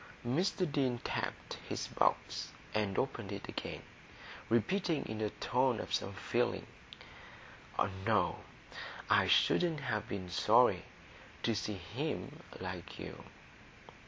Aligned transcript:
Mr 0.25 0.65
Deane 0.65 0.97
tapped 1.03 1.59
his 1.69 1.85
box 1.85 2.53
and 2.73 2.97
opened 2.97 3.31
it 3.31 3.47
again, 3.47 3.83
repeating 4.49 5.05
in 5.05 5.21
a 5.21 5.29
tone 5.29 5.79
of 5.79 5.93
some 5.93 6.15
feeling, 6.15 6.65
"No, 8.03 8.39
I 9.11 9.27
shouldn't 9.27 9.81
have 9.81 10.09
been 10.09 10.31
sorry 10.31 10.85
to 11.43 11.53
see 11.53 11.75
him 11.75 12.39
like 12.59 12.97
you." 12.97 13.25